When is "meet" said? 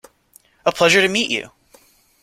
1.07-1.29